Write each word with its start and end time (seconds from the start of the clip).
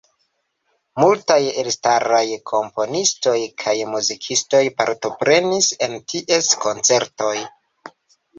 Multaj 1.01 1.37
elstaraj 1.63 2.23
komponistoj 2.51 3.35
kaj 3.65 3.75
muzikistoj 3.91 4.63
partoprenis 4.81 5.69
en 5.89 5.95
ties 6.15 6.51
koncertoj. 6.67 7.37